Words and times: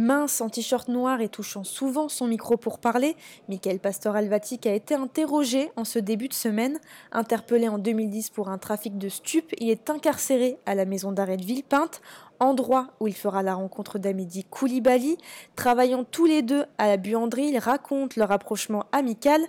Mince, 0.00 0.40
en 0.40 0.48
t-shirt 0.48 0.88
noir 0.88 1.20
et 1.20 1.28
touchant 1.28 1.62
souvent 1.62 2.08
son 2.08 2.26
micro 2.26 2.56
pour 2.56 2.78
parler, 2.78 3.16
Michael 3.50 3.78
Pastor 3.80 4.16
Alvatic 4.16 4.66
a 4.66 4.72
été 4.72 4.94
interrogé 4.94 5.70
en 5.76 5.84
ce 5.84 5.98
début 5.98 6.28
de 6.28 6.32
semaine. 6.32 6.78
Interpellé 7.12 7.68
en 7.68 7.76
2010 7.76 8.30
pour 8.30 8.48
un 8.48 8.56
trafic 8.56 8.96
de 8.96 9.10
stupes, 9.10 9.52
il 9.58 9.68
est 9.68 9.90
incarcéré 9.90 10.56
à 10.64 10.74
la 10.74 10.86
maison 10.86 11.12
d'arrêt 11.12 11.36
de 11.36 11.44
Villepinte, 11.44 12.00
endroit 12.38 12.86
où 12.98 13.08
il 13.08 13.14
fera 13.14 13.42
la 13.42 13.52
rencontre 13.52 13.98
d'Amédi 13.98 14.44
Koulibaly. 14.44 15.18
Travaillant 15.54 16.04
tous 16.04 16.24
les 16.24 16.40
deux 16.40 16.64
à 16.78 16.86
la 16.88 16.96
buanderie, 16.96 17.48
ils 17.48 17.58
racontent 17.58 18.14
leur 18.16 18.30
rapprochement 18.30 18.86
amical 18.92 19.42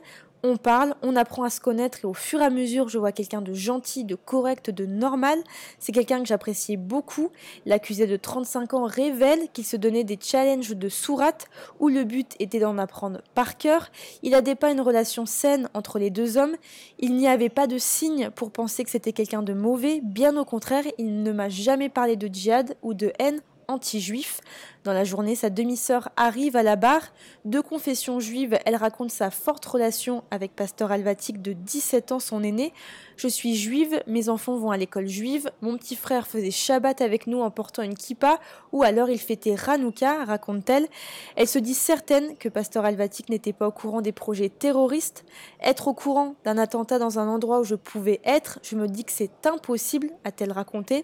on 0.43 0.57
parle, 0.57 0.95
on 1.01 1.15
apprend 1.15 1.43
à 1.43 1.49
se 1.49 1.59
connaître 1.59 1.99
et 2.03 2.07
au 2.07 2.13
fur 2.13 2.41
et 2.41 2.45
à 2.45 2.49
mesure, 2.49 2.89
je 2.89 2.97
vois 2.97 3.11
quelqu'un 3.11 3.41
de 3.41 3.53
gentil, 3.53 4.03
de 4.03 4.15
correct, 4.15 4.69
de 4.69 4.85
normal. 4.85 5.37
C'est 5.79 5.91
quelqu'un 5.91 6.19
que 6.19 6.27
j'appréciais 6.27 6.77
beaucoup. 6.77 7.29
L'accusé 7.65 8.07
de 8.07 8.17
35 8.17 8.73
ans 8.73 8.85
révèle 8.85 9.49
qu'il 9.53 9.65
se 9.65 9.77
donnait 9.77 10.03
des 10.03 10.17
challenges 10.19 10.75
de 10.75 10.89
sourate 10.89 11.47
où 11.79 11.89
le 11.89 12.03
but 12.03 12.35
était 12.39 12.59
d'en 12.59 12.77
apprendre 12.77 13.21
par 13.35 13.57
cœur. 13.57 13.89
Il 14.23 14.33
a 14.33 14.41
dépeint 14.41 14.71
une 14.71 14.81
relation 14.81 15.25
saine 15.25 15.69
entre 15.73 15.99
les 15.99 16.09
deux 16.09 16.37
hommes. 16.37 16.55
Il 16.99 17.15
n'y 17.15 17.27
avait 17.27 17.49
pas 17.49 17.67
de 17.67 17.77
signe 17.77 18.29
pour 18.31 18.51
penser 18.51 18.83
que 18.83 18.89
c'était 18.89 19.13
quelqu'un 19.13 19.43
de 19.43 19.53
mauvais. 19.53 20.01
Bien 20.03 20.37
au 20.37 20.45
contraire, 20.45 20.83
il 20.97 21.21
ne 21.21 21.31
m'a 21.31 21.49
jamais 21.49 21.89
parlé 21.89 22.15
de 22.15 22.27
djihad 22.27 22.75
ou 22.81 22.93
de 22.93 23.13
haine 23.19 23.41
anti-juif. 23.67 24.41
Dans 24.83 24.93
la 24.93 25.03
journée, 25.03 25.35
sa 25.35 25.51
demi-sœur 25.51 26.09
arrive 26.17 26.55
à 26.55 26.63
la 26.63 26.75
barre. 26.75 27.13
De 27.45 27.59
confession 27.59 28.19
juive, 28.19 28.57
elle 28.65 28.75
raconte 28.75 29.11
sa 29.11 29.29
forte 29.29 29.63
relation 29.63 30.23
avec 30.31 30.55
Pasteur 30.55 30.91
Alvatique 30.91 31.39
de 31.39 31.53
17 31.53 32.11
ans, 32.11 32.19
son 32.19 32.41
aîné. 32.41 32.73
Je 33.15 33.27
suis 33.27 33.55
juive, 33.55 34.01
mes 34.07 34.27
enfants 34.27 34.57
vont 34.57 34.71
à 34.71 34.77
l'école 34.77 35.05
juive, 35.05 35.51
mon 35.61 35.77
petit 35.77 35.95
frère 35.95 36.25
faisait 36.25 36.49
Shabbat 36.49 37.01
avec 37.01 37.27
nous 37.27 37.41
en 37.41 37.51
portant 37.51 37.83
une 37.83 37.93
kippa, 37.93 38.39
ou 38.71 38.81
alors 38.81 39.11
il 39.11 39.19
fêtait 39.19 39.53
Ranouka, 39.53 40.25
raconte-t-elle. 40.25 40.87
Elle 41.35 41.47
se 41.47 41.59
dit 41.59 41.75
certaine 41.75 42.35
que 42.37 42.49
Pasteur 42.49 42.83
Alvatique 42.83 43.29
n'était 43.29 43.53
pas 43.53 43.67
au 43.67 43.71
courant 43.71 44.01
des 44.01 44.11
projets 44.11 44.49
terroristes. 44.49 45.25
Être 45.61 45.89
au 45.89 45.93
courant 45.93 46.33
d'un 46.43 46.57
attentat 46.57 46.97
dans 46.97 47.19
un 47.19 47.27
endroit 47.27 47.59
où 47.59 47.63
je 47.63 47.75
pouvais 47.75 48.19
être, 48.23 48.57
je 48.63 48.75
me 48.75 48.87
dis 48.87 49.03
que 49.03 49.11
c'est 49.11 49.45
impossible, 49.45 50.09
a-t-elle 50.23 50.51
raconté. 50.51 51.03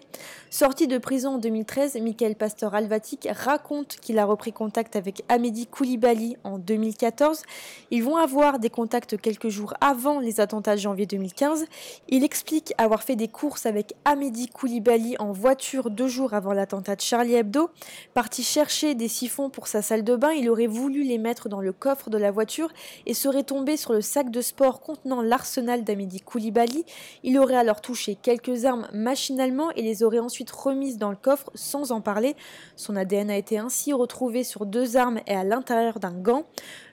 Sortie 0.50 0.88
de 0.88 0.98
prison 0.98 1.34
en 1.34 1.38
2013, 1.38 1.94
Michael 2.02 2.34
Pasteur 2.34 2.74
Alvatique 2.74 3.28
raconte 3.30 3.67
qu'il 4.00 4.18
a 4.18 4.24
repris 4.24 4.52
contact 4.52 4.96
avec 4.96 5.22
Amédi 5.28 5.66
Koulibaly 5.66 6.36
en 6.42 6.58
2014. 6.58 7.42
Ils 7.90 8.02
vont 8.02 8.16
avoir 8.16 8.58
des 8.58 8.70
contacts 8.70 9.20
quelques 9.20 9.48
jours 9.48 9.74
avant 9.82 10.20
les 10.20 10.40
attentats 10.40 10.74
de 10.74 10.80
janvier 10.80 11.04
2015. 11.04 11.66
Il 12.08 12.24
explique 12.24 12.72
avoir 12.78 13.02
fait 13.02 13.16
des 13.16 13.28
courses 13.28 13.66
avec 13.66 13.94
Amédi 14.06 14.48
Koulibaly 14.48 15.16
en 15.18 15.32
voiture 15.32 15.90
deux 15.90 16.08
jours 16.08 16.32
avant 16.32 16.52
l'attentat 16.52 16.96
de 16.96 17.02
Charlie 17.02 17.34
Hebdo. 17.34 17.68
Parti 18.14 18.42
chercher 18.42 18.94
des 18.94 19.08
siphons 19.08 19.50
pour 19.50 19.66
sa 19.66 19.82
salle 19.82 20.02
de 20.02 20.16
bain, 20.16 20.32
il 20.32 20.48
aurait 20.48 20.66
voulu 20.66 21.02
les 21.02 21.18
mettre 21.18 21.50
dans 21.50 21.60
le 21.60 21.72
coffre 21.72 22.08
de 22.08 22.16
la 22.16 22.30
voiture 22.30 22.70
et 23.04 23.12
serait 23.12 23.42
tombé 23.42 23.76
sur 23.76 23.92
le 23.92 24.00
sac 24.00 24.30
de 24.30 24.40
sport 24.40 24.80
contenant 24.80 25.20
l'arsenal 25.20 25.84
d'Amédi 25.84 26.20
Koulibaly. 26.20 26.84
Il 27.22 27.38
aurait 27.38 27.56
alors 27.56 27.82
touché 27.82 28.14
quelques 28.14 28.64
armes 28.64 28.88
machinalement 28.94 29.70
et 29.72 29.82
les 29.82 30.02
aurait 30.02 30.20
ensuite 30.20 30.50
remises 30.50 30.96
dans 30.96 31.10
le 31.10 31.16
coffre 31.16 31.50
sans 31.54 31.92
en 31.92 32.00
parler. 32.00 32.34
Son 32.76 32.96
ADN 32.96 33.30
a 33.30 33.36
été 33.36 33.57
ainsi 33.58 33.92
retrouvé 33.92 34.44
sur 34.44 34.66
deux 34.66 34.96
armes 34.96 35.20
et 35.26 35.34
à 35.34 35.44
l'intérieur 35.44 36.00
d'un 36.00 36.12
gant. 36.12 36.44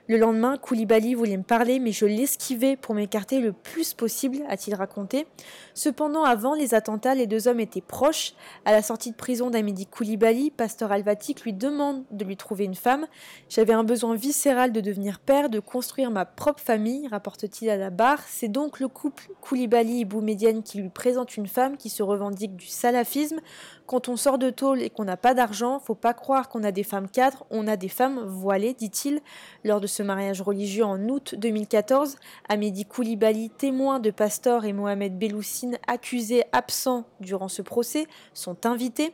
Le 0.08 0.18
lendemain, 0.18 0.58
Koulibaly 0.58 1.16
voulait 1.16 1.36
me 1.36 1.42
parler, 1.42 1.80
mais 1.80 1.92
je 1.92 2.06
l'esquivais 2.06 2.76
pour 2.76 2.94
m'écarter 2.94 3.40
le 3.40 3.54
plus 3.54 3.96
possible, 3.96 4.44
a-t-il 4.50 4.76
raconté. 4.76 5.26
Cependant, 5.74 6.24
avant 6.24 6.54
les 6.54 6.76
attentats, 6.76 7.16
les 7.16 7.26
deux 7.26 7.48
hommes 7.48 7.60
étaient 7.60 7.82
proches. 7.82 8.34
À 8.66 8.72
la 8.72 8.84
sortie 8.84 9.10
de 9.10 9.16
prison 9.16 9.50
d'Amédi 9.50 9.88
Koulibaly, 9.88 10.52
Pasteur 10.52 10.92
Alvatic 10.92 11.42
lui 11.42 11.54
demande 11.54 12.04
de 12.12 12.24
lui 12.24 12.38
trouver 12.38 12.66
une 12.66 12.76
femme. 12.76 13.08
J'avais 13.50 13.74
un 13.74 13.84
besoin 13.84 14.14
viscéral 14.14 14.72
de 14.72 14.80
devenir 14.80 15.20
père, 15.20 15.50
de 15.50 15.60
construire 15.60 16.12
ma 16.12 16.26
propre 16.26 16.62
famille, 16.62 17.08
rapporte-t-il 17.08 17.72
à 17.72 17.78
la 17.78 17.90
barre. 17.90 18.22
C'est 18.28 18.48
donc 18.48 18.80
le 18.80 18.88
couple 18.88 19.32
Koulibaly 19.42 20.02
et 20.02 20.62
qui 20.62 20.82
lui 20.82 20.90
présente 20.90 21.36
une 21.36 21.48
femme 21.48 21.78
qui 21.78 21.90
se 21.90 22.04
revendique 22.04 22.56
du 22.56 22.68
salafisme. 22.68 23.40
Quand 23.88 24.08
on 24.08 24.18
sort 24.18 24.38
de 24.38 24.52
tôle 24.52 24.84
et 24.84 24.92
qu'on 24.92 25.04
n'a 25.04 25.18
pas 25.18 25.34
d'argent, 25.34 25.80
faut 25.80 25.96
pas 25.96 26.14
croire 26.14 26.48
qu'on 26.48 26.64
a 26.64 26.72
des 26.72 26.84
femmes 26.84 27.10
cadres, 27.10 27.46
on 27.50 27.68
a 27.68 27.76
des 27.76 27.90
femmes 27.90 28.20
voilées, 28.24 28.74
dit-il. 28.74 29.22
Lors 29.64 29.82
de 29.82 29.88
ce 29.96 30.04
mariage 30.04 30.42
religieux 30.42 30.84
en 30.84 31.00
août 31.08 31.36
2014, 31.38 32.18
Amédi 32.50 32.86
Koulibaly, 32.86 33.50
témoin 33.50 34.02
de 34.02 34.12
Pastor 34.12 34.66
et 34.66 34.74
Mohamed 34.74 35.18
Belloussine, 35.18 35.78
accusés 35.88 36.44
absents 36.52 37.06
durant 37.22 37.48
ce 37.48 37.62
procès, 37.62 38.08
sont 38.34 38.66
invités. 38.66 39.14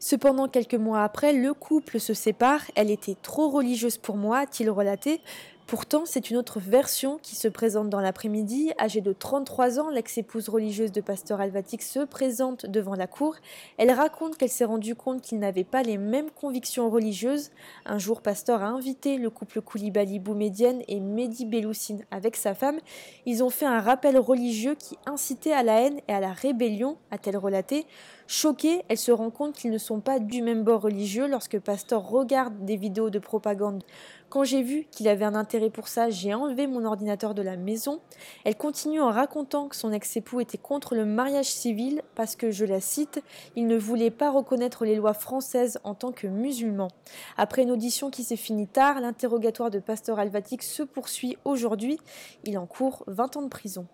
Cependant, 0.00 0.48
quelques 0.48 0.74
mois 0.74 1.04
après, 1.04 1.32
le 1.32 1.54
couple 1.54 2.00
se 2.00 2.12
sépare. 2.12 2.62
Elle 2.74 2.90
était 2.90 3.14
trop 3.14 3.50
religieuse 3.50 3.98
pour 3.98 4.16
moi, 4.16 4.38
a-t-il 4.38 4.68
relaté. 4.68 5.20
Pourtant, 5.66 6.04
c'est 6.04 6.30
une 6.30 6.36
autre 6.36 6.60
version 6.60 7.18
qui 7.20 7.34
se 7.34 7.48
présente 7.48 7.90
dans 7.90 7.98
l'après-midi. 7.98 8.70
Âgée 8.78 9.00
de 9.00 9.12
33 9.12 9.80
ans, 9.80 9.90
l'ex-épouse 9.90 10.48
religieuse 10.48 10.92
de 10.92 11.00
Pasteur 11.00 11.40
Alvatic 11.40 11.82
se 11.82 12.04
présente 12.04 12.66
devant 12.66 12.94
la 12.94 13.08
cour. 13.08 13.34
Elle 13.76 13.90
raconte 13.90 14.36
qu'elle 14.36 14.48
s'est 14.48 14.64
rendue 14.64 14.94
compte 14.94 15.22
qu'ils 15.22 15.40
n'avaient 15.40 15.64
pas 15.64 15.82
les 15.82 15.98
mêmes 15.98 16.30
convictions 16.30 16.88
religieuses. 16.88 17.50
Un 17.84 17.98
jour, 17.98 18.22
Pasteur 18.22 18.62
a 18.62 18.68
invité 18.68 19.18
le 19.18 19.28
couple 19.28 19.60
Koulibaly 19.60 20.20
Boumedienne 20.20 20.82
et 20.86 21.00
Mehdi 21.00 21.46
Belloussine 21.46 22.04
avec 22.12 22.36
sa 22.36 22.54
femme. 22.54 22.78
Ils 23.24 23.42
ont 23.42 23.50
fait 23.50 23.66
un 23.66 23.80
rappel 23.80 24.16
religieux 24.18 24.76
qui 24.76 24.96
incitait 25.04 25.52
à 25.52 25.64
la 25.64 25.80
haine 25.80 26.00
et 26.06 26.12
à 26.12 26.20
la 26.20 26.32
rébellion, 26.32 26.96
a-t-elle 27.10 27.38
relaté. 27.38 27.86
Choquée, 28.28 28.82
elle 28.88 28.98
se 28.98 29.12
rend 29.12 29.30
compte 29.30 29.54
qu'ils 29.54 29.70
ne 29.70 29.78
sont 29.78 30.00
pas 30.00 30.18
du 30.18 30.42
même 30.42 30.64
bord 30.64 30.82
religieux 30.82 31.28
lorsque 31.28 31.60
Pasteur 31.60 32.08
regarde 32.08 32.64
des 32.64 32.76
vidéos 32.76 33.08
de 33.08 33.20
propagande. 33.20 33.84
Quand 34.28 34.42
j'ai 34.42 34.62
vu 34.62 34.86
qu'il 34.90 35.06
avait 35.06 35.24
un 35.24 35.36
intérêt 35.36 35.55
pour 35.70 35.88
ça, 35.88 36.10
j'ai 36.10 36.34
enlevé 36.34 36.66
mon 36.66 36.84
ordinateur 36.84 37.34
de 37.34 37.42
la 37.42 37.56
maison. 37.56 38.00
Elle 38.44 38.56
continue 38.56 39.00
en 39.00 39.10
racontant 39.10 39.68
que 39.68 39.76
son 39.76 39.92
ex-époux 39.92 40.40
était 40.40 40.58
contre 40.58 40.94
le 40.94 41.04
mariage 41.04 41.46
civil 41.46 42.02
parce 42.14 42.36
que, 42.36 42.50
je 42.50 42.64
la 42.64 42.80
cite, 42.80 43.22
il 43.56 43.66
ne 43.66 43.76
voulait 43.76 44.10
pas 44.10 44.30
reconnaître 44.30 44.84
les 44.84 44.96
lois 44.96 45.14
françaises 45.14 45.78
en 45.84 45.94
tant 45.94 46.12
que 46.12 46.26
musulman. 46.26 46.88
Après 47.36 47.62
une 47.62 47.70
audition 47.70 48.10
qui 48.10 48.24
s'est 48.24 48.36
finie 48.36 48.68
tard, 48.68 49.00
l'interrogatoire 49.00 49.70
de 49.70 49.78
Pasteur 49.78 50.18
Alvatic 50.18 50.62
se 50.62 50.82
poursuit 50.82 51.36
aujourd'hui. 51.44 51.98
Il 52.44 52.58
encourt 52.58 53.04
20 53.06 53.36
ans 53.36 53.42
de 53.42 53.48
prison. 53.48 53.86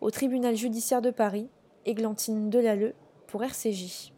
Au 0.00 0.10
tribunal 0.10 0.56
judiciaire 0.56 1.02
de 1.02 1.10
Paris, 1.10 1.48
Églantine 1.84 2.50
Delalleux 2.50 2.94
pour 3.26 3.44
RCJ. 3.44 4.12